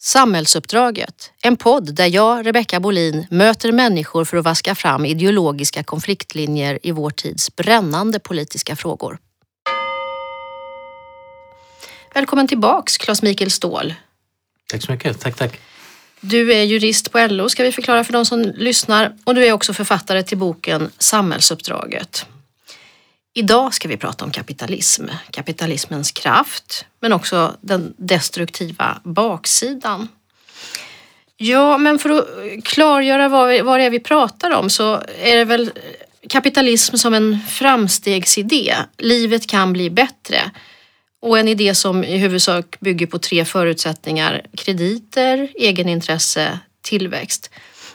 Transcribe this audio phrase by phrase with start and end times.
[0.00, 6.78] Samhällsuppdraget, en podd där jag, Rebecka Bolin, möter människor för att vaska fram ideologiska konfliktlinjer
[6.82, 9.18] i vår tids brännande politiska frågor.
[12.14, 13.94] Välkommen tillbaks Claes Mikael Ståhl.
[14.70, 15.20] Tack så mycket.
[15.20, 15.60] Tack, tack.
[16.20, 19.52] Du är jurist på LO ska vi förklara för de som lyssnar och du är
[19.52, 22.26] också författare till boken Samhällsuppdraget.
[23.36, 30.08] Idag ska vi prata om kapitalism, kapitalismens kraft men också den destruktiva baksidan.
[31.36, 32.26] Ja, men för att
[32.64, 35.70] klargöra vad, vad det är vi pratar om så är det väl
[36.28, 38.76] kapitalism som en framstegsidé.
[38.98, 40.50] Livet kan bli bättre.
[41.20, 44.46] Och en idé som i huvudsak bygger på tre förutsättningar.
[44.56, 47.50] Krediter, egenintresse, tillväxt.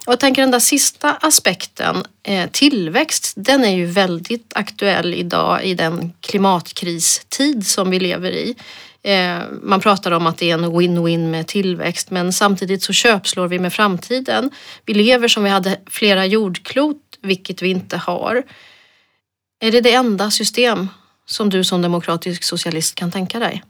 [0.09, 5.63] Och jag tänker den där sista aspekten, eh, tillväxt, den är ju väldigt aktuell idag
[5.63, 8.55] i den klimatkristid som vi lever i.
[9.03, 13.47] Eh, man pratar om att det är en win-win med tillväxt men samtidigt så köpslår
[13.47, 14.51] vi med framtiden.
[14.85, 18.43] Vi lever som vi hade flera jordklot, vilket vi inte har.
[19.59, 20.87] Är det det enda system
[21.25, 23.63] som du som demokratisk socialist kan tänka dig?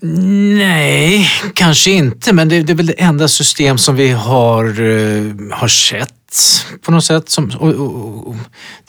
[0.00, 5.34] Nej, kanske inte, men det, det är väl det enda system som vi har, uh,
[5.52, 6.14] har sett
[6.82, 7.28] på något sätt.
[7.28, 8.36] Som, och, och, och,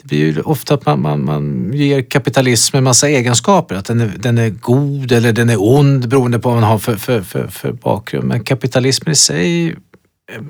[0.02, 3.74] det blir ju ofta att man, man, man ger kapitalismen en massa egenskaper.
[3.74, 6.78] Att den är, den är god eller den är ond beroende på vad man har
[6.78, 8.24] för, för, för, för bakgrund.
[8.24, 9.76] Men kapitalismen i sig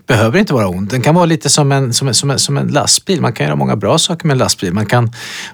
[0.06, 0.88] behöver inte vara ond.
[0.88, 3.20] Den kan vara lite som en, som, en, som, en, som en lastbil.
[3.20, 4.72] Man kan göra många bra saker med en lastbil.
[4.72, 5.12] Man kan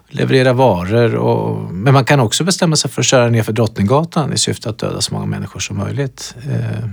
[0.09, 4.33] leverera varor, och, men man kan också bestämma sig för att köra ner för Drottninggatan
[4.33, 6.35] i syfte att döda så många människor som möjligt.
[6.51, 6.89] Eh,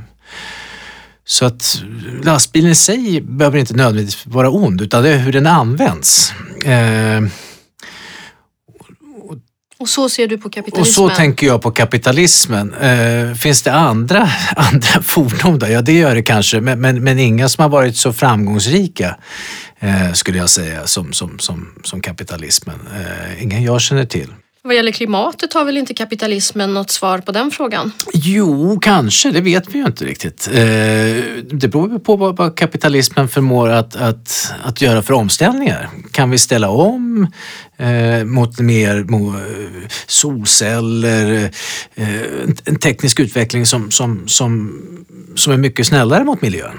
[1.25, 1.83] så att
[2.23, 6.33] lastbilen i sig behöver inte nödvändigtvis vara ond, utan det är hur den används.
[6.65, 7.21] Eh,
[9.79, 10.81] och så ser du på kapitalismen?
[10.81, 12.73] Och så tänker jag på kapitalismen.
[12.73, 15.67] Eh, finns det andra, andra fordon då?
[15.67, 19.17] Ja, det gör det kanske, men, men, men inga som har varit så framgångsrika
[19.79, 22.79] eh, skulle jag säga som, som, som, som kapitalismen.
[22.95, 24.27] Eh, ingen jag känner till.
[24.67, 27.91] Vad gäller klimatet har väl inte kapitalismen något svar på den frågan?
[28.13, 29.31] Jo, kanske.
[29.31, 30.47] Det vet vi ju inte riktigt.
[30.47, 30.55] Eh,
[31.51, 35.89] det beror på vad kapitalismen förmår att, att, att göra för omställningar.
[36.11, 37.27] Kan vi ställa om
[37.77, 39.05] eh, mot mer
[40.07, 41.49] solceller,
[41.95, 42.07] eh,
[42.65, 44.81] en teknisk utveckling som, som, som,
[45.35, 46.77] som är mycket snällare mot miljön?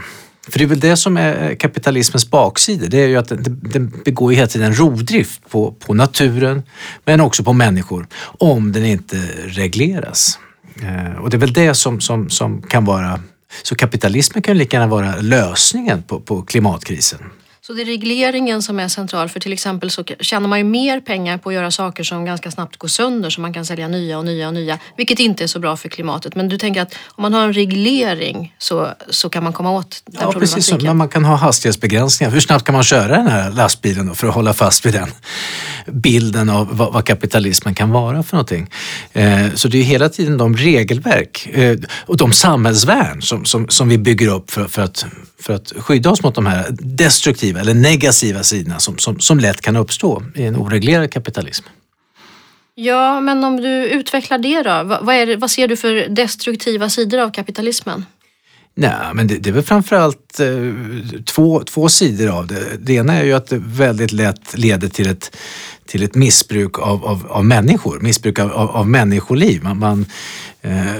[0.48, 2.86] För det är väl det som är eh, kapitalismens baksida.
[2.86, 6.62] Det är ju att den, begår hela tiden rovdrift på, på naturen
[7.04, 8.06] men också på människor
[8.38, 9.16] om den inte
[9.46, 10.38] regleras.
[10.82, 13.20] Eh, och det är väl det som, som, som kan vara...
[13.62, 17.18] Så kapitalismen kan ju lika gärna vara lösningen på, på klimatkrisen.
[17.68, 21.00] Så det är regleringen som är central för till exempel så tjänar man ju mer
[21.00, 24.18] pengar på att göra saker som ganska snabbt går sönder så man kan sälja nya
[24.18, 26.34] och nya och nya vilket inte är så bra för klimatet.
[26.34, 30.02] Men du tänker att om man har en reglering så, så kan man komma åt
[30.06, 32.30] den ja, Precis som men man kan ha hastighetsbegränsningar.
[32.30, 35.08] Hur snabbt kan man köra den här lastbilen då för att hålla fast vid den
[35.86, 38.70] bilden av vad, vad kapitalismen kan vara för någonting.
[39.12, 43.88] Eh, så det är hela tiden de regelverk eh, och de samhällsvärn som, som, som
[43.88, 45.06] vi bygger upp för, för att
[45.40, 49.60] för att skydda oss mot de här destruktiva eller negativa sidorna som, som, som lätt
[49.60, 51.64] kan uppstå i en oreglerad kapitalism.
[52.74, 54.98] Ja, men om du utvecklar det då?
[55.02, 58.04] Vad, är, vad ser du för destruktiva sidor av kapitalismen?
[58.74, 60.48] Nej, men det, det är väl framförallt eh,
[61.24, 62.76] två, två sidor av det.
[62.78, 65.36] Det ena är ju att det väldigt lätt leder till ett,
[65.86, 69.62] till ett missbruk av, av, av människor, missbruk av, av, av människoliv.
[69.62, 70.06] Man, man,
[70.62, 70.94] eh,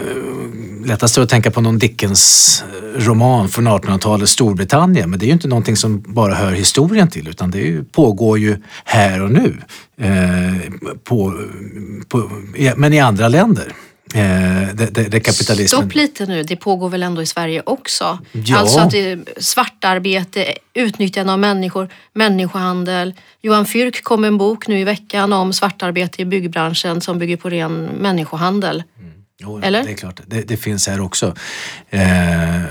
[0.84, 2.64] lättast att tänka på någon Dickens
[2.96, 7.28] roman från 1800-talets Storbritannien men det är ju inte någonting som bara hör historien till
[7.28, 9.56] utan det ju, pågår ju här och nu.
[10.00, 10.72] Eh,
[11.04, 11.44] på,
[12.08, 12.30] på,
[12.76, 13.72] men i andra länder.
[14.14, 15.80] Eh, det, det, det kapitalismen...
[15.80, 18.18] Stopp lite nu, det pågår väl ändå i Sverige också?
[18.32, 18.58] Ja.
[18.58, 23.14] Alltså att det är svartarbete, utnyttjande av människor, människohandel.
[23.42, 27.50] Johan Fyrk kom en bok nu i veckan om svartarbete i byggbranschen som bygger på
[27.50, 28.82] ren människohandel.
[29.40, 29.84] Jo, Eller?
[29.84, 31.34] Det är klart, det, det finns här också
[31.90, 32.62] eh,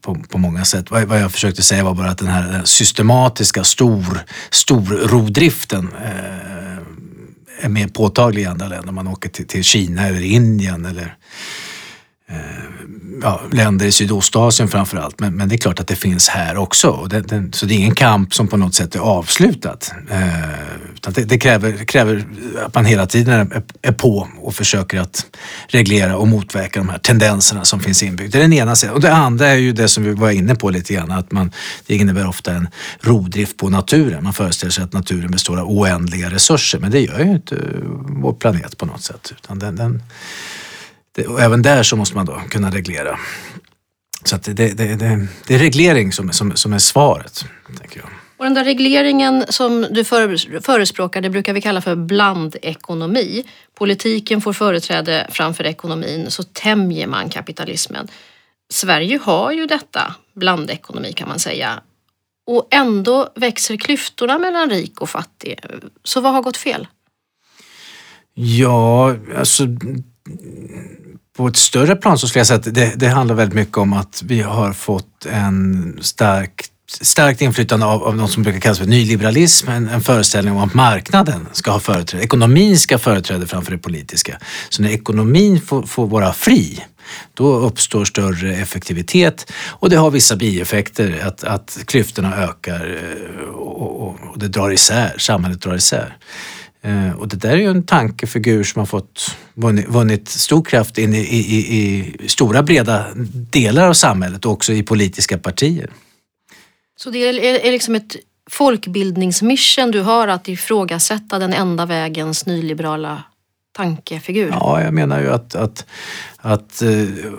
[0.00, 0.90] på, på många sätt.
[0.90, 4.18] Vad, vad, jag försökte säga var bara att den här systematiska stor,
[4.50, 8.92] stor rovdriften eh, är mer påtaglig i andra länder.
[8.92, 11.16] Man åker till, till Kina eller Indien eller
[12.28, 12.36] eh,
[13.22, 15.20] ja, länder i Sydostasien framför allt.
[15.20, 17.06] Men, men, det är klart att det finns här också.
[17.10, 19.78] Det, det, så det är ingen kamp som på något sätt är avslutad.
[20.10, 20.20] Eh,
[21.10, 22.24] det, det kräver, kräver,
[22.66, 25.26] att man hela tiden är, är, på och försöker att
[25.68, 28.38] reglera och motverka de här tendenserna som finns inbyggda.
[28.38, 28.94] Det är den ena sidan.
[28.94, 31.10] Och det andra är ju det som vi var inne på lite grann.
[31.10, 31.52] Att man,
[31.86, 32.68] det innebär ofta en
[33.00, 34.24] rovdrift på naturen.
[34.24, 36.78] Man föreställer sig att naturen består av oändliga resurser.
[36.78, 37.56] Men det gör ju inte
[38.08, 39.32] vår planet på något sätt.
[39.36, 40.02] Utan den, den
[41.28, 43.18] och även där så måste man då kunna reglera.
[44.24, 47.44] Så att det, det, det, det är reglering som, som, som är svaret,
[47.78, 48.08] tänker jag.
[48.44, 53.44] Och den där regleringen som du förespråkar, det brukar vi kalla för blandekonomi.
[53.78, 58.08] Politiken får företräde framför ekonomin, så tämjer man kapitalismen.
[58.72, 61.82] Sverige har ju detta, blandekonomi kan man säga.
[62.46, 65.60] Och ändå växer klyftorna mellan rik och fattig.
[66.02, 66.86] Så vad har gått fel?
[68.34, 69.66] Ja, alltså
[71.36, 73.92] på ett större plan så skulle jag säga att det, det handlar väldigt mycket om
[73.92, 78.86] att vi har fått en stark starkt inflytande av, av något som brukar kallas för
[78.86, 83.72] nyliberalism, en, en föreställning om att marknaden ska ha företräde, ekonomin ska ha företräde framför
[83.72, 84.38] det politiska.
[84.68, 86.84] Så när ekonomin får, får vara fri,
[87.34, 94.02] då uppstår större effektivitet och det har vissa bieffekter, att, att klyftorna ökar eh, och,
[94.02, 96.16] och, och det drar isär, samhället drar isär.
[96.82, 100.98] Eh, och det där är ju en tankefigur som har fått vunnit, vunnit stor kraft
[100.98, 103.06] in i, i, i, i, stora breda
[103.50, 105.90] delar av samhället och också i politiska partier.
[106.96, 108.16] Så det är, är liksom ett
[108.50, 113.22] folkbildningsmission du har att ifrågasätta den enda vägens nyliberala
[113.76, 114.48] tankefigur?
[114.48, 115.86] Ja, jag menar ju att, att,
[116.36, 116.90] att eh,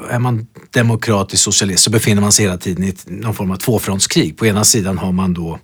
[0.09, 4.37] är man demokratisk socialist så befinner man sig hela tiden i någon form av tvåfrontskrig.
[4.37, 5.59] På ena sidan har man då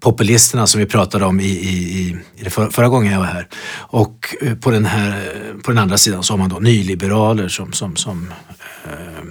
[0.00, 3.48] populisterna som vi pratade om i, i, i för, förra gången jag var här.
[3.76, 5.30] Och eh, på den, här,
[5.64, 8.32] på den andra sidan så har man då nyliberaler som, som, som,
[8.84, 9.24] eh,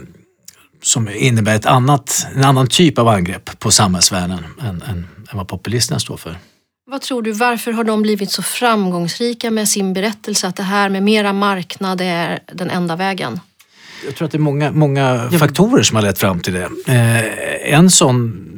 [0.83, 5.47] som innebär ett annat, en annan typ av angrepp på samhällsvärden än, än, än vad
[5.47, 6.37] populisterna står för.
[6.85, 10.89] Vad tror du, varför har de blivit så framgångsrika med sin berättelse att det här
[10.89, 13.39] med mera marknad är den enda vägen?
[14.05, 16.69] Jag tror att det är många, många faktorer som har lett fram till det.
[16.87, 18.49] Eh, en sån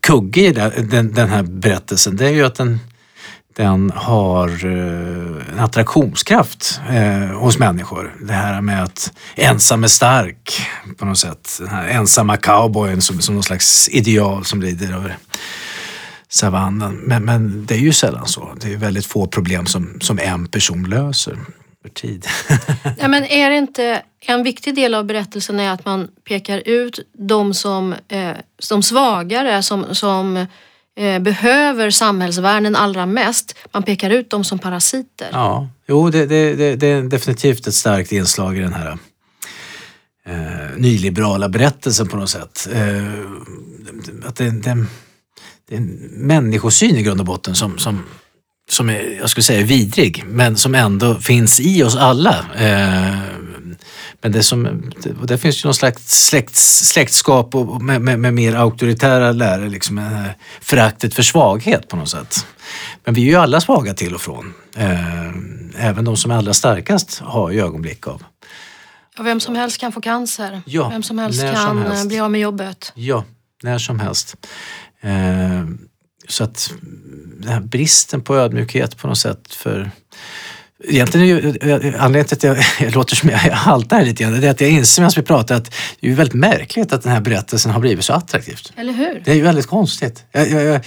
[0.00, 2.78] kugge i den, den här berättelsen det är ju att den,
[3.60, 8.16] den har eh, en attraktionskraft eh, hos människor.
[8.20, 10.60] Det här med att ensam är stark
[10.96, 11.56] på något sätt.
[11.58, 15.16] Den här ensamma cowboyen som, som någon slags ideal som lider över
[16.28, 16.94] savannen.
[16.94, 18.52] Men, men det är ju sällan så.
[18.60, 21.38] Det är väldigt få problem som, som en person löser
[21.94, 22.26] tid.
[22.98, 27.00] ja, men är det inte en viktig del av berättelsen är att man pekar ut
[27.12, 28.32] de som eh,
[28.68, 30.46] de svagare som, som eh,
[30.96, 33.54] Eh, behöver samhällsvärnen allra mest.
[33.72, 35.28] Man pekar ut dem som parasiter.
[35.32, 38.98] Ja, jo det, det, det, det är definitivt ett starkt inslag i den här
[40.26, 42.68] eh, nyliberala berättelsen på något sätt.
[42.72, 43.04] Eh,
[44.24, 44.86] att det, det,
[45.68, 48.02] det är en människosyn i grund och botten som, som
[48.72, 52.44] som är, jag skulle säga vidrig, men som ändå finns i oss alla.
[52.56, 53.18] Eh,
[54.22, 58.34] men det, som, det, det finns ju någon slags släkt, släktskap och med, med, med,
[58.34, 60.24] mer auktoritära lärare, liksom
[60.60, 62.46] föraktet för svaghet på något sätt.
[63.04, 64.54] Men vi är ju alla svaga till och från.
[64.76, 65.28] Eh,
[65.76, 68.22] även de som är allra starkast har ju ögonblick av.
[69.18, 70.62] Och vem som helst kan få cancer.
[70.66, 72.08] Ja, vem som helst kan som helst.
[72.08, 72.92] bli av med jobbet.
[72.94, 73.24] Ja,
[73.62, 74.36] när som helst.
[75.00, 75.64] Eh,
[76.28, 76.72] så att
[77.40, 79.90] den här bristen på ödmjukhet på något sätt för
[80.84, 84.46] Egentligen är ju, anledningen till att jag, jag låter som jag haltar lite grann, det
[84.46, 87.20] är att jag inser medan vi pratar att det är väldigt märkligt att den här
[87.20, 88.72] berättelsen har blivit så attraktivt.
[88.76, 89.22] Eller hur?
[89.24, 90.24] Det är ju väldigt konstigt.
[90.32, 90.80] Jag, jag,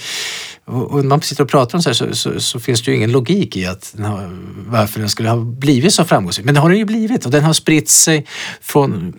[0.66, 2.96] och när man sitter och pratar om så här så, så, så, finns det ju
[2.96, 4.30] ingen logik i att den har,
[4.66, 6.44] varför den skulle ha blivit så framgångsrik.
[6.44, 8.26] Men det har den ju blivit och den har spritt sig
[8.60, 9.12] från,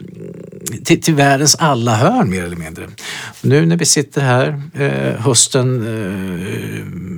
[0.86, 2.88] till, till världens alla hörn mer eller mindre.
[3.42, 5.82] Nu när vi sitter här eh, hösten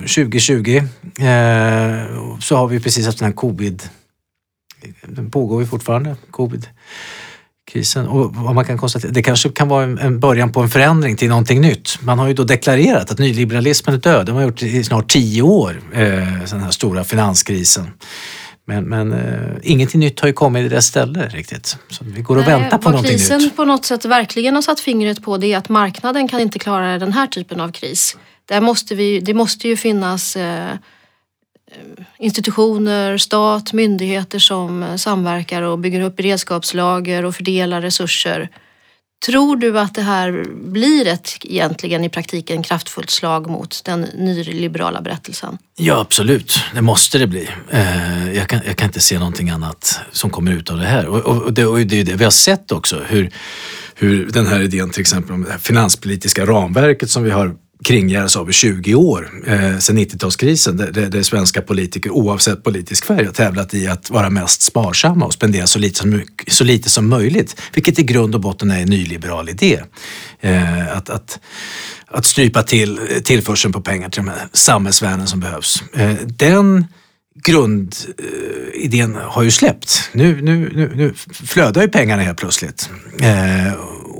[0.00, 0.84] 2020 eh,
[2.40, 3.82] så har vi precis haft den här covid,
[5.02, 6.66] den pågår ju fortfarande, covid
[7.68, 8.06] krisen.
[8.06, 11.28] Och vad man kan konstatera, det kanske kan vara en början på en förändring till
[11.28, 12.02] någonting nytt.
[12.02, 14.26] Man har ju då deklarerat att nyliberalismen är död.
[14.26, 16.00] Det har man gjort i snart tio år, eh,
[16.50, 17.90] den här stora finanskrisen.
[18.68, 21.76] Men, men eh, ingenting nytt har ju kommit i dess ställe riktigt.
[21.90, 23.30] Så vi går och Nej, väntar på någonting nytt.
[23.30, 26.40] Vad krisen på något sätt verkligen har satt fingret på det är att marknaden kan
[26.40, 28.16] inte klara den här typen av kris.
[28.44, 30.74] Där måste vi, det måste ju finnas eh,
[31.70, 38.48] Eh, institutioner, stat, myndigheter som samverkar och bygger upp beredskapslager och fördelar resurser.
[39.26, 45.00] Tror du att det här blir ett egentligen i praktiken kraftfullt slag mot den nyliberala
[45.00, 45.58] berättelsen?
[45.76, 47.48] Ja absolut, det måste det bli.
[47.70, 51.06] Eh, jag kan, jag kan inte se någonting annat som kommer ut av det här.
[51.06, 53.30] Och, och, det, och det är det vi har sett också, hur,
[53.94, 57.54] hur den här idén till exempel om det finanspolitiska ramverket som vi har
[57.84, 63.04] kringgärdas av i 20 år, eh, sedan 90-talskrisen, där, där, där, svenska politiker oavsett politisk
[63.04, 66.90] färg har tävlat i att vara mest sparsamma och spendera så lite som, så lite
[66.90, 67.60] som möjligt.
[67.74, 69.80] Vilket i grund och botten är en nyliberal idé.
[70.40, 71.38] Eh, att, att,
[72.06, 75.82] att strypa till tillförseln på pengar till de här samhällsvärden som behövs.
[75.92, 76.86] Eh, den
[77.44, 80.10] grundidén eh, har ju släppt.
[80.12, 82.90] Nu, nu, nu, nu flödar ju pengarna helt plötsligt.
[83.20, 83.72] Eh,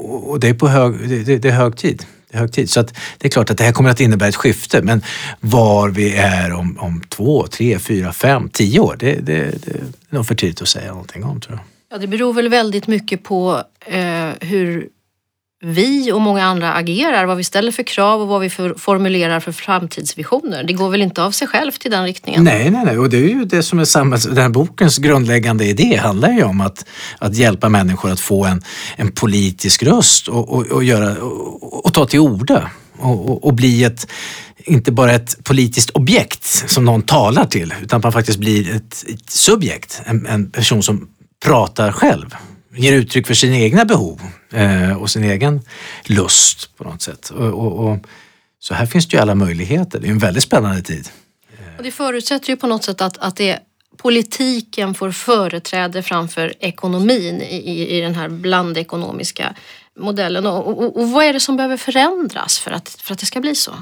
[0.02, 2.06] och det är, på hög, det, det är hög tid.
[2.30, 2.70] Det är hög tid.
[2.70, 5.02] Så att det är klart att det här kommer att innebära ett skifte men
[5.40, 9.84] var vi är om, om två, tre, fyra, fem, tio år det, det, det är
[10.10, 11.64] nog för tidigt att säga någonting om tror jag.
[11.90, 14.88] Ja, det beror väl väldigt mycket på eh, hur
[15.60, 19.40] vi och många andra agerar, vad vi ställer för krav och vad vi för, formulerar
[19.40, 20.64] för framtidsvisioner.
[20.64, 22.44] Det går väl inte av sig självt i den riktningen?
[22.44, 22.98] Nej, nej, nej.
[22.98, 24.24] och det är ju det som är samhälls...
[24.24, 26.84] Den här bokens grundläggande idé handlar ju om att,
[27.18, 28.62] att hjälpa människor att få en,
[28.96, 33.54] en politisk röst och, och, och, göra, och, och ta till orda och, och, och
[33.54, 34.06] bli ett
[34.64, 39.30] inte bara ett politiskt objekt som någon talar till utan man faktiskt blir ett, ett
[39.30, 41.08] subjekt, en, en person som
[41.44, 42.34] pratar själv
[42.76, 44.20] ger uttryck för sina egna behov
[44.52, 45.60] eh, och sin egen
[46.04, 47.30] lust på något sätt.
[47.30, 47.98] Och, och, och,
[48.58, 50.00] så här finns det ju alla möjligheter.
[50.00, 51.08] Det är en väldigt spännande tid.
[51.78, 53.58] Och det förutsätter ju på något sätt att, att det
[53.96, 59.54] politiken får företräde framför ekonomin i, i den här blandekonomiska
[59.98, 60.46] modellen.
[60.46, 63.40] Och, och, och, vad är det som behöver förändras för att, för att det ska
[63.40, 63.72] bli så?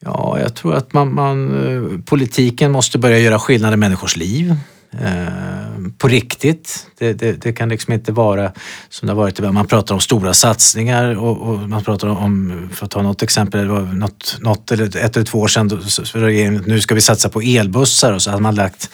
[0.00, 4.54] Ja, jag tror att man, man eh, politiken måste börja göra skillnad i människors liv.
[4.90, 5.67] Eh,
[5.98, 6.86] på riktigt.
[6.98, 8.52] Det, det, det, kan liksom inte vara
[8.88, 9.38] som det har varit.
[9.40, 13.60] Man pratar om stora satsningar och, och, man pratar om, för att ta något exempel,
[13.60, 16.18] det var något, något eller ett eller två år sedan, så
[16.66, 18.90] nu ska vi satsa på elbussar och så hade man lagt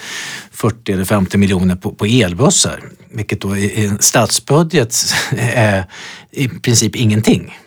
[0.51, 2.83] 40 eller 50 miljoner på, på elbussar.
[3.11, 4.97] Vilket då i en statsbudget
[5.39, 5.85] är
[6.31, 7.59] i princip ingenting.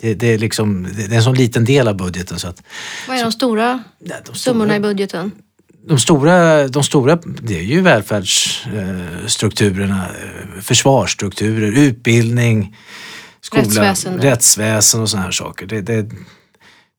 [0.00, 2.38] Det, det, är liksom, det är en sån liten del av budgeten.
[2.38, 2.62] Så att,
[3.08, 3.84] Vad är de stora
[4.26, 5.32] de summorna i budgeten?
[5.86, 10.06] De stora, de stora, det är ju välfärdsstrukturerna,
[10.62, 12.76] försvarsstrukturer, utbildning,
[13.40, 15.66] skola, rättsväsende, rättsväsen och sådana här saker.
[15.66, 16.02] Det, det,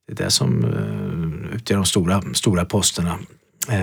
[0.07, 3.19] det är det som eh, utgör de stora, stora posterna.
[3.69, 3.77] Eh.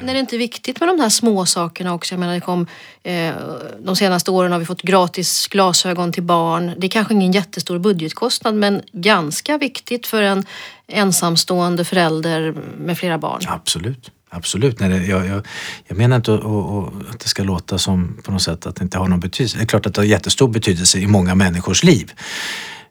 [0.00, 2.14] Men är det inte viktigt med de här små sakerna också?
[2.14, 2.66] Jag menar, det kom,
[3.02, 3.34] eh,
[3.78, 6.72] de senaste åren har vi fått gratis glasögon till barn.
[6.78, 10.46] Det är kanske ingen jättestor budgetkostnad men ganska viktigt för en
[10.86, 13.40] ensamstående förälder med flera barn.
[13.48, 14.10] Absolut.
[14.34, 15.46] Absolut, nej, det, jag, jag,
[15.86, 18.82] jag, menar inte och, och, att det ska låta som på något sätt att det
[18.82, 19.56] inte har någon betydelse.
[19.56, 22.12] Det är klart att det har jättestor betydelse i många människors liv.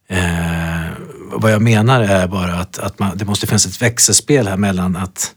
[0.10, 0.92] Eh,
[1.32, 4.96] vad jag menar är bara att, att man, det måste finnas ett växelspel här mellan
[4.96, 5.36] att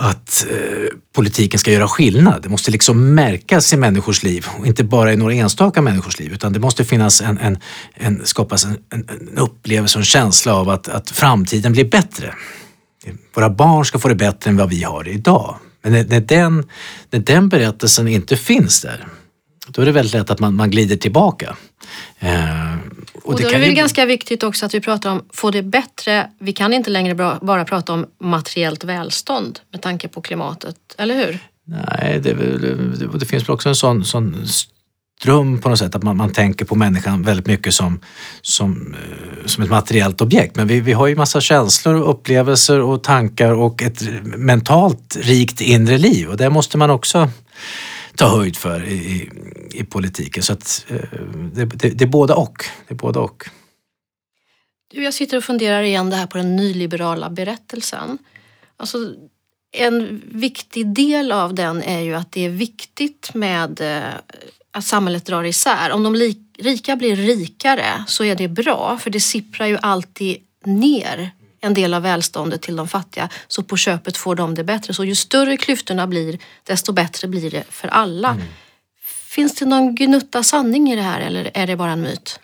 [0.00, 2.42] att eh, politiken ska göra skillnad.
[2.42, 6.32] Det måste liksom märkas i människors liv och inte bara i några enstaka människors liv
[6.32, 7.58] utan det måste finnas en, en,
[7.94, 12.34] en skapas en, en, en upplevelse och en känsla av att, att framtiden blir bättre
[13.34, 15.56] våra barn ska få det bättre än vad vi har det idag.
[15.82, 16.68] Men när, när, den,
[17.10, 19.06] när den berättelsen inte finns där,
[19.68, 21.56] då är det väldigt lätt att man, man glider tillbaka.
[22.18, 22.74] Eh,
[23.14, 23.74] och, och då är det väl ju...
[23.74, 26.30] ganska viktigt också att vi pratar om få det bättre.
[26.40, 31.14] Vi kan inte längre bra, bara prata om materiellt välstånd med tanke på klimatet, eller
[31.14, 31.38] hur?
[31.64, 34.46] Nej, det, det, det finns väl också en sån, sån
[35.22, 38.00] dröm på något sätt, att man, man tänker på människan väldigt mycket som,
[38.42, 40.56] som, eh, som ett materiellt objekt.
[40.56, 45.60] Men vi, vi har ju massa känslor, och upplevelser och tankar och ett mentalt rikt
[45.60, 47.30] inre liv och det måste man också
[48.14, 49.30] ta höjd för i, i,
[49.72, 50.42] i politiken.
[50.42, 50.96] Så att, eh,
[51.54, 52.64] det, det, det, är både och.
[52.88, 53.44] Det är både och.
[54.90, 58.18] Du, jag sitter och funderar igen det här på den nyliberala berättelsen.
[58.76, 58.98] Alltså,
[59.72, 64.14] en viktig del av den är ju att det är viktigt med eh,
[64.78, 65.90] att samhället drar isär.
[65.90, 71.30] Om de rika blir rikare så är det bra för det sipprar ju alltid ner
[71.60, 74.94] en del av välståndet till de fattiga så på köpet får de det bättre.
[74.94, 78.28] Så ju större klyftorna blir desto bättre blir det för alla.
[78.28, 78.42] Mm.
[79.28, 82.40] Finns det någon gnutta sanning i det här eller är det bara en myt?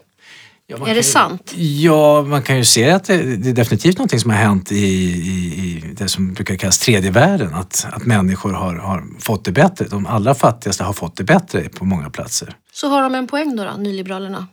[0.67, 1.53] Ja, är det sant?
[1.57, 4.77] Ja, man kan ju se att det, det är definitivt någonting som har hänt i,
[4.77, 7.55] i, i, det som brukar kallas tredje världen.
[7.55, 9.85] Att, att människor har, har fått det bättre.
[9.85, 12.57] De allra fattigaste har fått det bättre på många platser.
[12.73, 14.47] Så har de en poäng då, då nyliberalerna?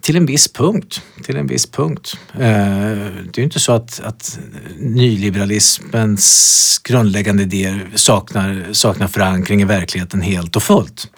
[0.00, 1.02] Till en viss punkt.
[1.24, 2.16] Till en viss punkt.
[2.34, 4.38] Eh, det är ju inte så att, att
[4.78, 11.10] nyliberalismens grundläggande idéer saknar, saknar förankring i verkligheten helt och fullt.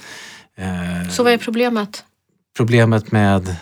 [0.59, 2.05] Eh, så vad är problemet?
[2.57, 3.57] Problemet med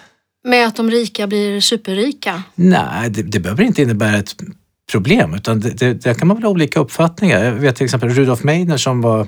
[0.45, 2.43] med att de rika blir superrika?
[2.55, 4.37] Nej, det, det behöver inte innebära ett
[4.93, 7.45] problem utan det, det, där kan man väl ha olika uppfattningar.
[7.45, 9.21] Jag vet till exempel Rudolf Meidner som var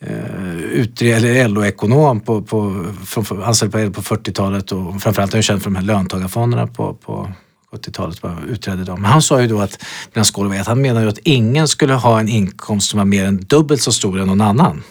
[0.00, 5.62] eh, eller LO-ekonom på, på, från, anställd på, på 40-talet och framförallt är han känd
[5.62, 7.32] för de här löntagarfonderna på, på
[7.72, 9.02] 70-talet, utredde dem.
[9.02, 11.68] Men han sa ju då att, medan skål och att han menade ju att ingen
[11.68, 14.82] skulle ha en inkomst som var mer än dubbelt så stor än någon annan.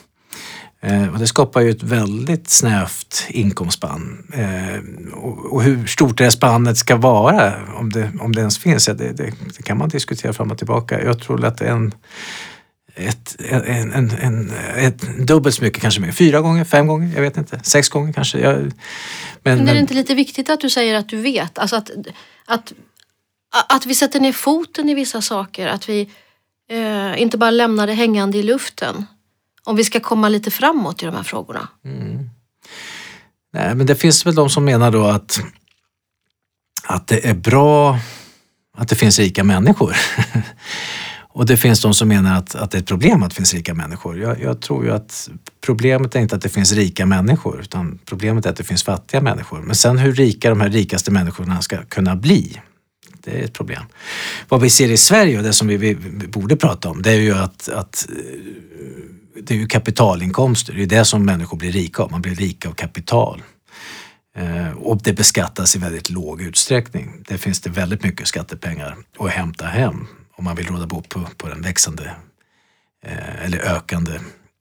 [0.84, 4.28] Eh, och det skapar ju ett väldigt snävt inkomstspann.
[4.34, 5.14] Eh,
[5.52, 9.12] och hur stort det spannet ska vara, om det, om det ens finns, ja, det,
[9.12, 11.04] det, det, kan man diskutera fram och tillbaka.
[11.04, 11.92] Jag tror att en,
[12.96, 16.12] ett, en, en, en, ett dubbelt så mycket, kanske mer.
[16.12, 17.60] Fyra gånger, fem gånger, jag vet inte.
[17.64, 18.40] Sex gånger kanske.
[18.40, 18.72] Jag, men,
[19.44, 21.60] men är det inte lite viktigt att du säger att du vet?
[21.60, 21.92] Alltså att,
[22.46, 22.74] att,
[23.70, 25.68] att vi sätter ner foten i vissa saker.
[25.68, 26.10] Att vi
[26.70, 29.06] eh, inte bara lämnar det hängande i luften.
[29.66, 31.68] Om vi ska komma lite framåt i de här frågorna.
[31.86, 32.30] Mm.
[33.54, 35.40] Nej, men det finns väl de som menar då att,
[36.84, 38.00] att det är bra
[38.78, 39.96] att det finns rika människor.
[41.36, 43.54] Och det finns de som menar att, att det är ett problem att det finns
[43.54, 44.20] rika människor.
[44.20, 45.30] Jag, jag, tror ju att
[45.62, 49.22] problemet är inte att det finns rika människor utan problemet är att det finns fattiga
[49.22, 49.62] människor.
[49.62, 52.62] Men sen hur rika de här rikaste människorna ska kunna bli,
[53.24, 53.84] det är ett problem.
[54.50, 57.12] Vad vi ser i Sverige och det som vi, vi, vi borde prata om det
[57.12, 58.16] är ju att, att eh,
[59.44, 62.12] det är ju kapitalinkomster, det är det som människor blir rika av.
[62.12, 63.44] Man blir rika av kapital.
[64.36, 67.24] Eh, och det beskattas i väldigt låg utsträckning.
[67.28, 71.22] Det finns det väldigt mycket skattepengar att hämta hem om man vill råda bot på,
[71.38, 72.16] på den växande
[73.06, 74.12] eh, eller ökande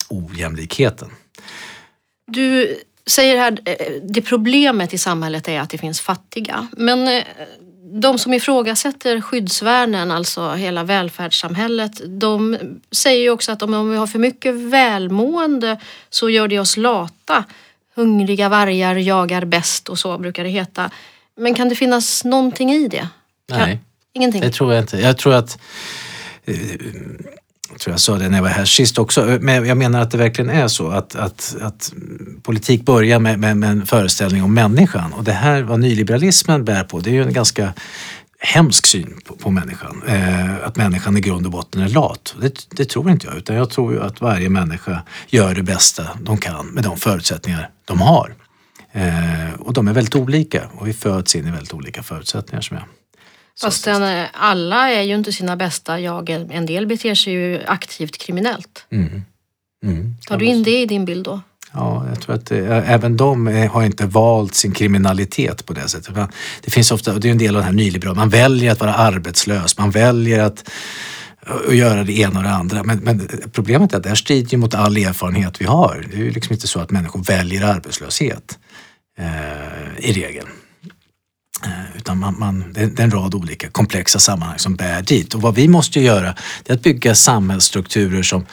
[0.08, 1.10] ojämlikheten.
[2.26, 2.76] Du
[3.06, 3.58] säger här,
[4.02, 6.68] det problemet i samhället är att det finns fattiga.
[6.76, 7.22] Men
[8.00, 12.58] de som ifrågasätter skyddsvärnen, alltså hela välfärdssamhället, de
[12.90, 15.80] säger ju också att om vi har för mycket välmående
[16.10, 17.44] så gör det oss lata.
[17.94, 20.90] Hungriga vargar jagar bäst och så brukar det heta.
[21.36, 23.08] Men kan det finnas någonting i det?
[23.48, 23.80] Nej.
[24.12, 24.40] Ingenting?
[24.40, 24.96] Det tror jag inte.
[24.96, 25.58] Jag tror att
[26.44, 26.54] jag
[27.78, 30.18] tror jag sa det när jag var här sist också, men jag menar att det
[30.18, 31.92] verkligen är så att, att, att
[32.42, 36.84] politik börjar med, med, med en föreställning om människan och det här vad nyliberalismen bär
[36.84, 37.72] på, det är ju en ganska
[38.38, 40.02] hemsk syn på, på människan.
[40.06, 42.34] Eh, att människan i grund och botten är lat.
[42.40, 46.08] Det, det, tror inte jag, utan jag tror ju att varje människa gör det bästa
[46.20, 48.34] de kan med de förutsättningar de har.
[48.92, 52.76] Eh, och de är väldigt olika och vi föds in i väldigt olika förutsättningar som
[52.76, 52.86] jag
[53.60, 56.30] Fast den, alla är ju inte sina bästa jag.
[56.30, 58.86] En del beter sig ju aktivt kriminellt.
[58.92, 59.22] Mm.
[59.84, 60.14] Mm.
[60.26, 61.40] Tar du in det i din bild då?
[61.72, 66.14] Ja, jag tror att det, även de har inte valt sin kriminalitet på det sättet.
[66.62, 68.80] Det finns ofta, och det är en del av den här nyliberala, man väljer att
[68.80, 70.70] vara arbetslös, man väljer att,
[71.68, 72.82] att göra det ena och det andra.
[72.82, 76.06] Men, men problemet är att det här strider mot all erfarenhet vi har.
[76.10, 78.58] Det är ju liksom inte så att människor väljer arbetslöshet
[79.18, 80.46] eh, i regel.
[82.02, 85.34] Utan man, man, det är en rad olika komplexa sammanhang som bär dit.
[85.34, 86.34] Och vad vi måste göra
[86.64, 88.46] det är att bygga samhällsstrukturer som,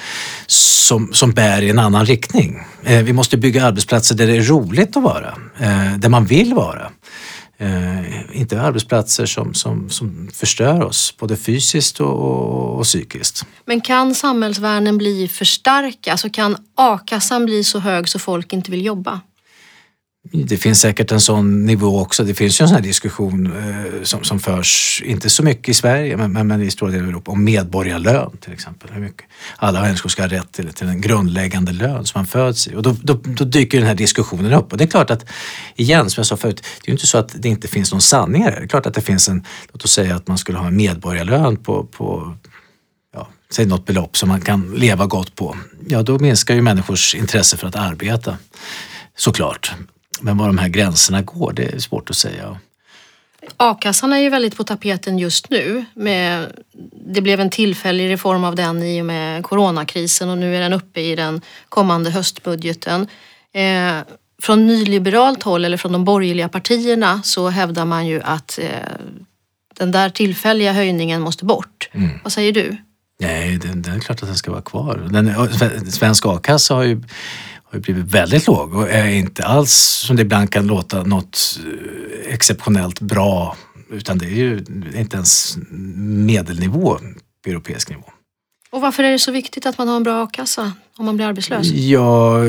[0.48, 2.60] som, som bär i en annan riktning.
[2.84, 6.54] Eh, vi måste bygga arbetsplatser där det är roligt att vara, eh, där man vill
[6.54, 6.92] vara.
[7.58, 13.46] Eh, inte arbetsplatser som, som, som förstör oss, både fysiskt och, och, och psykiskt.
[13.66, 16.12] Men kan samhällsvärnen bli för starka?
[16.12, 19.20] Alltså kan a-kassan bli så hög så folk inte vill jobba?
[20.24, 22.24] Det finns säkert en sån nivå också.
[22.24, 25.74] Det finns ju en sån här diskussion eh, som, som förs, inte så mycket i
[25.74, 28.90] Sverige, men, men, men i stora delar av Europa, om medborgarlön till exempel.
[28.94, 32.68] Hur mycket alla människor ska ha rätt till, till en grundläggande lön som man föds
[32.68, 32.76] i.
[32.76, 34.72] Och då, då, då, dyker den här diskussionen upp.
[34.72, 35.26] Och det är klart att,
[35.76, 38.02] igen som jag sa förut, det är ju inte så att det inte finns någon
[38.02, 38.52] sanning här.
[38.52, 40.78] Det är klart att det finns en, låt oss säga att man skulle ha en
[40.78, 42.38] medborgarlön på, på
[43.14, 45.58] ja, säg något belopp som man kan leva gott på.
[45.88, 48.38] Ja, då minskar ju människors intresse för att arbeta.
[49.16, 49.76] Såklart.
[50.22, 52.60] Men var de här gränserna går, det är svårt att säga.
[53.58, 55.86] A-kassan är ju väldigt på tapeten just nu.
[55.94, 56.48] Med,
[57.14, 60.74] det blev en tillfällig reform av den i och med coronakrisen och nu är den
[60.74, 63.08] uppe i den kommande höstbudgeten.
[63.54, 63.96] Eh,
[64.42, 68.70] från nyliberalt håll eller från de borgerliga partierna så hävdar man ju att eh,
[69.78, 71.90] den där tillfälliga höjningen måste bort.
[71.92, 72.10] Mm.
[72.24, 72.78] Vad säger du?
[73.20, 75.08] Nej, det, det, är klart att den ska vara kvar.
[75.10, 77.04] Den, svensk a-kassa har ju
[77.70, 79.72] har ju blivit väldigt låg och är inte alls
[80.06, 83.58] som det ibland kan låta något eh, exceptionellt bra
[83.90, 85.58] utan det är ju inte ens
[85.96, 87.00] medelnivå
[87.44, 88.04] på europeisk nivå.
[88.72, 91.26] Och varför är det så viktigt att man har en bra a-kassa om man blir
[91.26, 91.68] arbetslös?
[91.68, 92.40] Ja,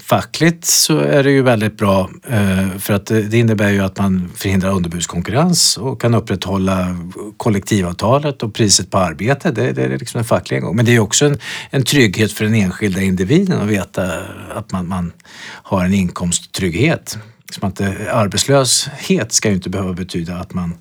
[0.00, 4.32] fackligt så är det ju väldigt bra eh, för att det innebär ju att man
[4.36, 6.96] förhindrar underbudskonkurrens och kan upprätthålla
[7.36, 9.50] kollektivavtalet och priset på arbete.
[9.50, 10.76] Det, det är liksom en facklig ingång.
[10.76, 11.38] Men det är också en,
[11.70, 14.12] en trygghet för den enskilda individen att veta
[14.54, 15.12] att man, man
[15.42, 17.18] har en inkomsttrygghet.
[17.50, 20.74] Som att eh, arbetslöshet ska ju inte behöva betyda att man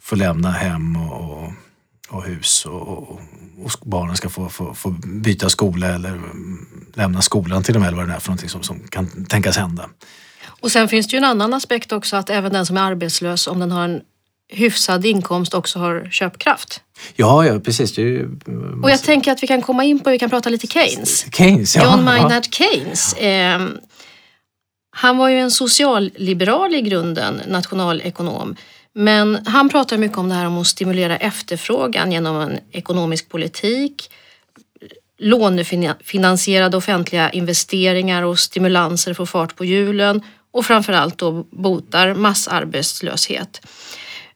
[0.00, 1.52] får lämna hem och, och
[2.08, 3.20] hus och, och,
[3.64, 6.20] och barnen ska få, få, få, byta skola eller
[6.94, 9.56] lämna skolan till och med eller vad det är för någonting som, som kan tänkas
[9.56, 9.88] hända.
[10.60, 13.46] Och sen finns det ju en annan aspekt också att även den som är arbetslös
[13.46, 14.00] om den har en
[14.48, 16.80] hyfsad inkomst också har köpkraft.
[17.16, 17.98] Ja, ja precis.
[17.98, 18.38] Ju,
[18.82, 21.26] och jag tänker att vi kan komma in på, vi kan prata lite Keynes.
[21.32, 21.82] Keynes, ja.
[21.82, 23.12] John Maynard Keynes.
[23.12, 23.66] Eh,
[24.90, 28.56] han var ju en socialliberal i grunden, nationalekonom.
[28.98, 34.10] Men han pratar mycket om det här om att stimulera efterfrågan genom en ekonomisk politik.
[35.18, 43.66] lånefinansierade offentliga investeringar och stimulanser får fart på hjulen och framförallt då botar massarbetslöshet.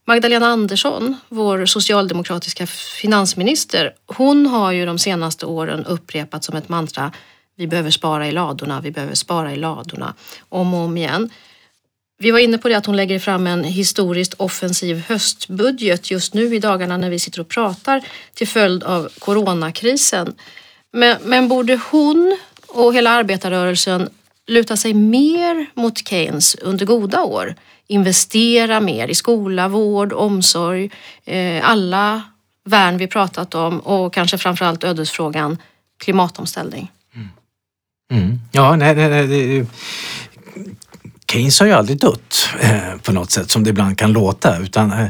[0.04, 7.12] Magdalena Andersson, vår socialdemokratiska finansminister, hon har ju de senaste åren upprepat som ett mantra
[7.56, 10.14] vi behöver spara i ladorna, vi behöver spara i ladorna
[10.48, 11.30] om och om igen.
[12.22, 16.54] Vi var inne på det att hon lägger fram en historiskt offensiv höstbudget just nu
[16.54, 18.02] i dagarna när vi sitter och pratar
[18.34, 20.34] till följd av coronakrisen.
[20.92, 24.08] Men, men borde hon och hela arbetarrörelsen
[24.46, 27.54] luta sig mer mot Keynes under goda år?
[27.86, 30.90] Investera mer i skola, vård, omsorg,
[31.24, 32.22] eh, alla
[32.64, 35.58] värn vi pratat om och kanske framförallt ödesfrågan
[35.98, 36.92] klimatomställning.
[37.14, 37.28] Mm.
[38.12, 38.38] Mm.
[38.52, 39.66] Ja, nej, nej, nej.
[41.30, 44.92] Keynes har ju aldrig dött eh, på något sätt som det ibland kan låta utan
[44.92, 45.06] eh,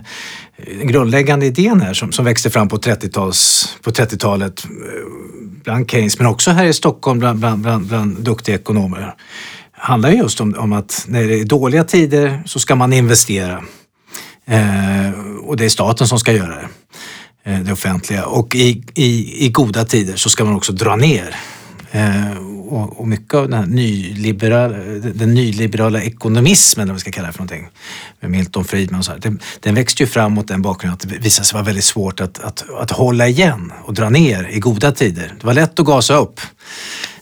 [0.79, 3.37] den grundläggande idén här som, som växte fram på 30-talet
[3.83, 4.51] på 30 eh,
[5.65, 9.15] bland Keynes men också här i Stockholm bland, bland, bland, bland duktiga ekonomer
[9.73, 13.63] handlar just om, om att när det är dåliga tider så ska man investera.
[14.47, 15.11] Eh,
[15.43, 16.69] och det är staten som ska göra det,
[17.51, 18.27] eh, det offentliga.
[18.27, 21.37] Och i, i, i goda tider så ska man också dra ner.
[21.91, 22.31] Eh,
[22.71, 24.77] och, och, mycket av den, här nyliberala,
[25.15, 27.69] den nyliberala ekonomismen, eller vad vi ska kalla det för någonting,
[28.21, 31.09] med Milton Friedman och så här, den, den växte ju fram mot den bakgrunden att
[31.09, 34.59] det visade sig vara väldigt svårt att, att, att hålla igen och dra ner i
[34.59, 35.35] goda tider.
[35.41, 36.41] Det var lätt att gasa upp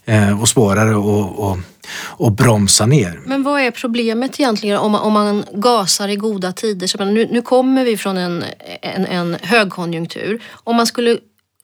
[0.04, 1.58] eh, och svårare att
[1.94, 3.20] och bromsa ner.
[3.26, 6.86] Men vad är problemet egentligen om man, om man gasar i goda tider?
[6.86, 8.44] Så nu, nu kommer vi från en,
[8.82, 10.42] en, en högkonjunktur.
[10.50, 11.18] Om man skulle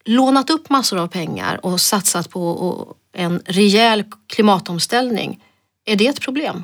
[0.05, 5.39] lånat upp massor av pengar och satsat på en rejäl klimatomställning,
[5.85, 6.63] är det ett problem?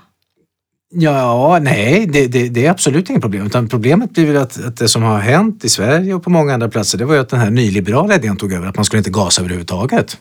[0.93, 3.45] Ja, nej, det, det, det, är absolut inget problem.
[3.45, 6.53] Utan problemet blir väl att, att, det som har hänt i Sverige och på många
[6.53, 8.97] andra platser, det var ju att den här nyliberala idén tog över, att man skulle
[8.97, 10.17] inte gasa överhuvudtaget.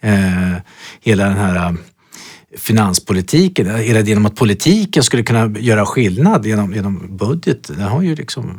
[0.00, 0.52] Eh,
[1.00, 1.74] hela den här eh,
[2.56, 7.80] finanspolitiken, eh, hela idén om att politiken skulle kunna göra skillnad genom, genom budget, den
[7.80, 8.56] har ju liksom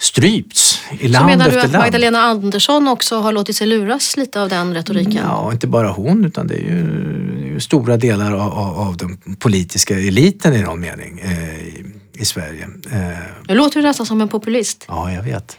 [0.00, 1.42] strypts i land efter land.
[1.42, 5.22] Så menar du att Magdalena Andersson också har låtit sig luras lite av den retoriken?
[5.24, 10.54] Ja, inte bara hon utan det är ju, stora delar av, av, den politiska eliten
[10.54, 12.68] i någon mening eh, i, i, Sverige.
[12.92, 13.18] Eh.
[13.48, 14.84] Nu låter du nästan som en populist.
[14.88, 15.58] Ja, jag vet.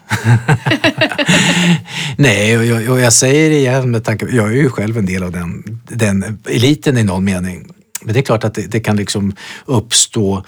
[2.18, 5.06] Nej, och jag, och jag, säger det igen med tanke jag är ju själv en
[5.06, 7.68] del av den, den eliten i någon mening.
[8.02, 10.44] Men det är klart att det, det kan liksom uppstå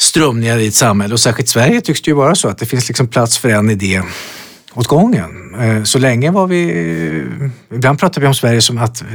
[0.00, 2.88] strömningar i ett samhälle och särskilt Sverige tycks det ju vara så att det finns
[2.88, 4.02] liksom plats för en idé
[4.74, 5.54] åt gången.
[5.60, 6.62] Eh, så länge var vi...
[7.74, 9.08] Ibland pratar vi om Sverige som att eh,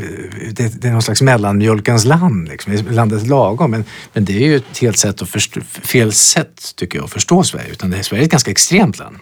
[0.51, 3.71] det, det är någon slags mellanmjölkens land, liksom, landet lagom.
[3.71, 7.11] Men, men det är ju ett helt sätt att förstå, fel sätt tycker jag att
[7.11, 7.71] förstå Sverige.
[7.71, 9.17] Utan det, Sverige är ett ganska extremt land.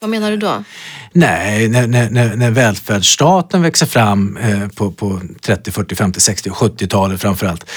[0.00, 0.64] Vad menar du då?
[1.12, 6.56] Nej, när, när, när välfärdsstaten växer fram eh, på, på 30, 40, 50, 60 och
[6.56, 7.70] 70-talet framförallt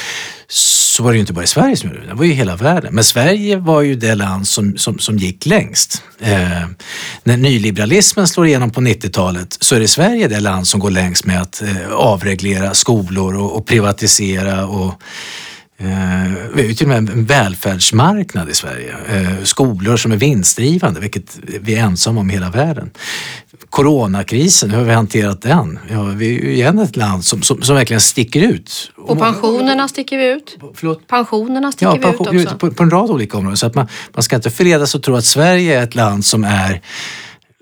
[0.92, 2.56] så var det ju inte bara i Sverige som gjorde det, det var ju hela
[2.56, 2.96] världen.
[2.96, 6.04] Men Sverige var ju det land som, som, som gick längst.
[6.20, 6.68] Eh,
[7.24, 11.26] när nyliberalismen slår igenom på 90-talet så är det Sverige det land som går längst
[11.26, 14.94] med att eh, avreglera skolor och, och privatisera och
[16.54, 18.96] vi har ju till och med en välfärdsmarknad i Sverige.
[19.10, 22.92] Eh, skolor som är vinstdrivande, vilket vi är ensamma om i hela världen.
[23.70, 25.80] Coronakrisen, hur har vi hanterat den?
[25.92, 28.92] Ja, vi är ju igen ett land som, som, som verkligen sticker ut.
[28.98, 30.58] Och pensionerna sticker vi ut.
[30.74, 31.08] Förlåt?
[31.08, 32.58] Pensionerna sticker ja, pension, vi ut också.
[32.58, 33.58] På, på en rad olika områden.
[33.58, 36.44] Så att man, man ska inte förledas att tro att Sverige är ett land som
[36.44, 36.82] är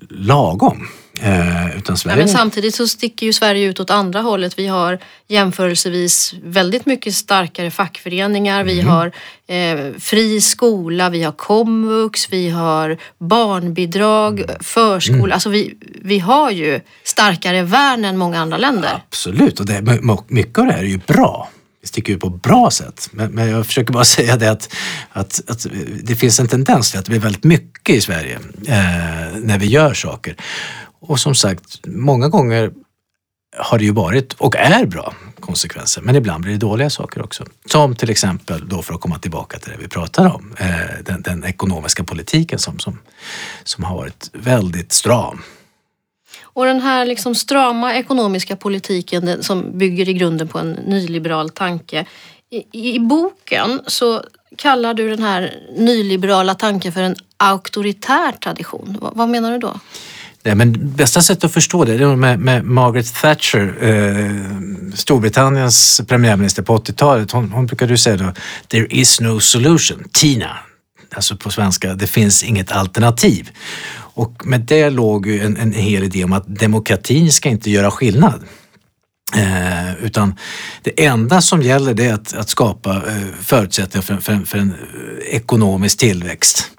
[0.10, 0.88] lagom.
[1.21, 2.17] Eh, utan Sverige...
[2.17, 4.60] Ja, men samtidigt så sticker ju Sverige ut åt andra hållet.
[4.60, 8.62] Vi har jämförelsevis väldigt mycket starkare fackföreningar.
[8.62, 8.75] Mm.
[8.75, 9.12] Vi har
[9.47, 14.55] eh, fri skola, vi har komvux, vi har barnbidrag, mm.
[14.60, 15.19] förskola.
[15.19, 15.32] Mm.
[15.32, 19.01] Alltså vi, vi har ju starkare värn än många andra länder.
[19.08, 21.49] Absolut, och det, mycket av det här är ju bra
[21.82, 23.10] vi sticker ut på bra sätt.
[23.12, 24.75] Men, men, jag försöker bara säga det att,
[25.10, 25.65] att, att,
[26.03, 29.65] det finns en tendens till att det blir väldigt mycket i Sverige eh, när vi
[29.65, 30.36] gör saker.
[30.99, 32.71] Och som sagt, många gånger
[33.57, 37.45] har det ju varit och är bra konsekvenser, men ibland blir det dåliga saker också.
[37.65, 41.21] Som till exempel, då för att komma tillbaka till det vi pratar om, eh, den,
[41.21, 42.99] den, ekonomiska politiken som, som,
[43.63, 45.41] som har varit väldigt stram.
[46.41, 52.05] Och den här liksom strama ekonomiska politiken som bygger i grunden på en nyliberal tanke.
[52.49, 54.23] I, I boken så
[54.55, 58.97] kallar du den här nyliberala tanken för en auktoritär tradition.
[59.01, 59.79] vad, vad menar du då?
[60.43, 66.02] Nej, men bästa sättet att förstå det, det är med, med Margaret Thatcher, eh, Storbritanniens
[66.08, 67.32] premiärminister på 80-talet.
[67.32, 68.34] Hon, hon brukade säga då,
[68.67, 70.58] “There is no solution”, TINA.
[71.15, 73.49] Alltså på svenska, det finns inget alternativ.
[74.19, 77.91] Och med det låg ju en, en hel idé om att demokratin ska inte göra
[77.91, 78.43] skillnad.
[79.36, 80.36] Eh, utan
[80.82, 84.73] det enda som gäller det är att, att skapa eh, förutsättningar för, för, för, en
[84.73, 86.71] eh, ekonomisk tillväxt.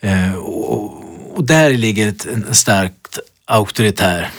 [0.00, 2.97] Eh, och, och, där ligger ett, en starkt
[3.48, 4.30] auktoritär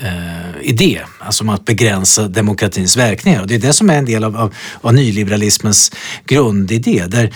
[0.00, 3.40] eh, idé, alltså om att begränsa demokratins verkningar.
[3.40, 5.92] Och det är det som är en del av, av, av nyliberalismens
[6.24, 7.04] grundidé.
[7.06, 7.34] Där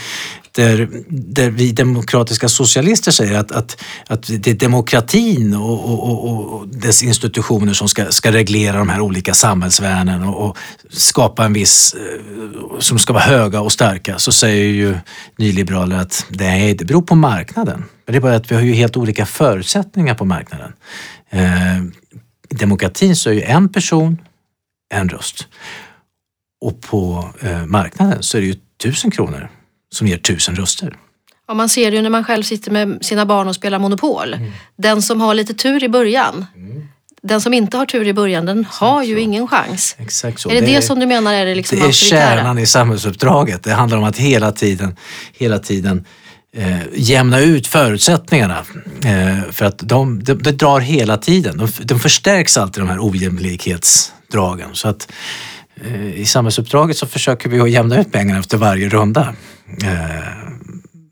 [0.55, 6.53] där, där vi demokratiska socialister säger att, att, att det är demokratin och, och, och,
[6.53, 10.57] och dess institutioner som ska, ska reglera de här olika samhällsvärnen och, och
[10.91, 14.97] skapa en viss, eh, som ska vara höga och starka, så säger ju
[15.39, 17.85] nyliberaler att nej, det beror på marknaden.
[18.07, 20.73] Men det är bara att vi har ju helt olika förutsättningar på marknaden.
[21.33, 21.83] Eh,
[22.49, 24.19] demokratin så är ju en person
[24.95, 25.49] en röst.
[26.61, 29.49] Och på eh, marknaden så är det ju tusen kronor
[29.93, 30.97] som ger tusen röster.
[31.49, 34.35] Ja, man ser det ju när man själv sitter med sina barn och spelar Monopol.
[34.35, 34.53] Mm.
[34.77, 36.89] Den som har lite tur i början mm.
[37.25, 39.21] Den som inte har tur i början den Exakt har ju så.
[39.21, 39.97] ingen chans.
[39.99, 40.51] Exakt så.
[40.51, 43.63] Är det det, det som du menar är det liksom Det är kärnan i samhällsuppdraget.
[43.63, 44.97] Det handlar om att hela tiden,
[45.33, 46.05] hela tiden
[46.57, 48.65] eh, jämna ut förutsättningarna.
[49.05, 51.59] Eh, för att de, de, de, drar hela tiden.
[51.59, 54.69] De, de förstärks alltid de här ojämlikhetsdragen.
[54.73, 55.13] Så att
[55.85, 59.35] eh, i samhällsuppdraget så försöker vi att jämna ut pengarna efter varje runda.
[59.83, 60.53] Eh,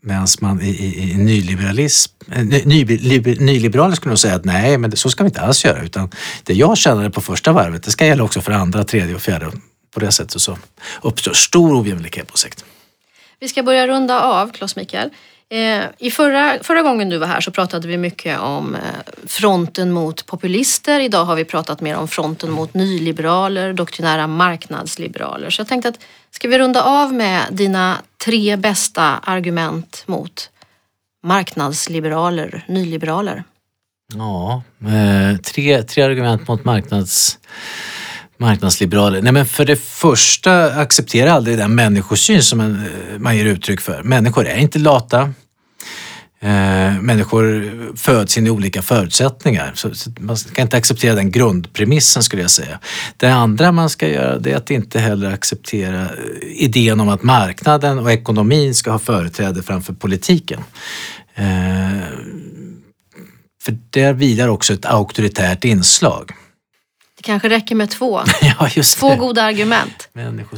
[0.03, 4.77] Medan man i, i, i nyliberalism, eh, ny, ny, nyliberaler skulle nog säga att nej,
[4.77, 5.83] men det, så ska vi inte alls göra.
[5.83, 6.09] Utan
[6.43, 9.51] det jag tjänade på första varvet, det ska gälla också för andra, tredje och fjärde.
[9.93, 10.57] På det sättet så
[11.01, 12.65] uppstår stor ojämlikhet på sikt.
[13.41, 15.09] Vi ska börja runda av, Claes Mikael.
[15.49, 18.81] Eh, I förra, förra gången du var här så pratade vi mycket om eh,
[19.27, 20.99] fronten mot populister.
[20.99, 25.49] Idag har vi pratat mer om fronten mot nyliberaler, doktrinära marknadsliberaler.
[25.49, 25.99] Så jag tänkte att
[26.31, 30.49] ska vi runda av med dina tre bästa argument mot
[31.23, 33.43] marknadsliberaler, nyliberaler?
[34.13, 37.39] Ja, eh, tre, tre argument mot marknads
[38.41, 39.21] marknadsliberaler?
[39.21, 43.81] Nej men för det första, acceptera aldrig den människosyn som man, eh, man ger uttryck
[43.81, 44.03] för.
[44.03, 45.33] Människor är inte lata.
[46.43, 49.71] Eh, människor föds in i olika förutsättningar.
[49.75, 52.79] Så, så man ska inte acceptera den grundpremissen skulle jag säga.
[53.17, 56.09] Det andra man ska göra det är att inte heller acceptera eh,
[56.41, 60.63] idén om att marknaden och ekonomin ska ha företräde framför politiken.
[61.35, 61.45] Eh,
[63.63, 66.31] för där vilar också ett auktoritärt inslag.
[67.21, 68.21] Det kanske räcker med två.
[68.41, 70.09] ja, två goda argument.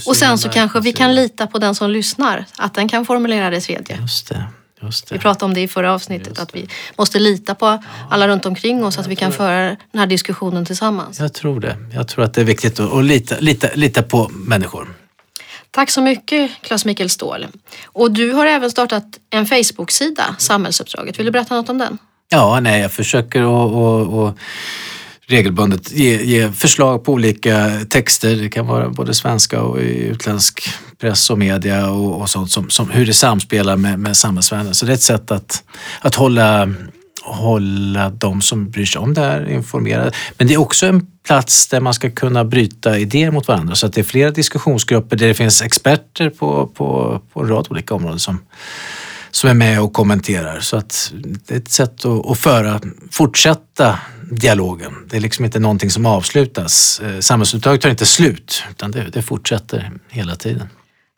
[0.06, 3.50] Och sen så kanske vi kan lita på den som lyssnar, att den kan formulera
[3.50, 3.98] det tredje.
[4.02, 4.46] Just det.
[4.82, 5.16] Just det.
[5.16, 8.86] Vi pratade om det i förra avsnittet, att vi måste lita på alla runt omkring
[8.86, 11.20] oss, att vi kan föra den här diskussionen tillsammans.
[11.20, 11.78] Jag tror det.
[11.94, 14.94] Jag tror att det är viktigt att lita, lita, lita på människor.
[15.72, 17.48] Tack så mycket Claes-Mikael Ståhl.
[17.86, 21.20] Och du har även startat en Facebook-sida, Samhällsuppdraget.
[21.20, 21.98] Vill du berätta något om den?
[22.30, 24.38] Ja, nej, jag försöker att
[25.28, 28.36] regelbundet ge, ge, förslag på olika texter.
[28.36, 30.70] Det kan vara både svenska och utländsk
[31.02, 34.74] press och media och, och sånt som, som hur det samspelar med, med samhällsvärlden.
[34.74, 35.64] Så det är ett sätt att,
[36.02, 36.74] att hålla
[37.26, 40.12] hålla de som bryr sig om det här informerade.
[40.38, 43.86] Men det är också en plats där man ska kunna bryta idéer mot varandra så
[43.86, 47.96] att det är flera diskussionsgrupper där det finns experter på, på, på en rad olika
[47.96, 48.40] områden som,
[49.32, 50.60] som är med och kommenterar.
[50.60, 51.14] Så att
[51.48, 52.82] det är ett sätt att, att föra,
[53.12, 54.00] fortsätta
[54.32, 54.94] dialogen.
[55.10, 57.00] Det är liksom inte någonting som avslutas.
[57.00, 60.70] Eh, samhällsuppdraget tar inte slut utan det, det fortsätter hela tiden.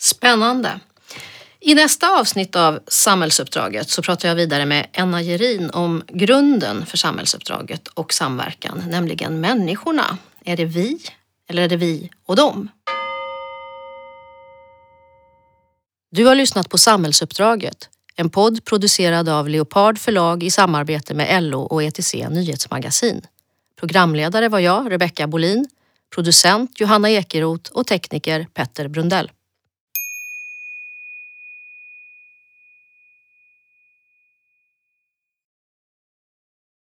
[0.01, 0.79] Spännande.
[1.59, 6.97] I nästa avsnitt av Samhällsuppdraget så pratar jag vidare med Enna Gerin om grunden för
[6.97, 10.17] samhällsuppdraget och samverkan, nämligen människorna.
[10.45, 10.97] Är det vi
[11.49, 12.69] eller är det vi och dem?
[16.11, 21.61] Du har lyssnat på Samhällsuppdraget en podd producerad av Leopard förlag i samarbete med LO
[21.61, 23.21] och ETC Nyhetsmagasin.
[23.79, 25.67] Programledare var jag, Rebecka Bolin,
[26.15, 29.31] producent Johanna Ekeroth och tekniker Petter Brundell.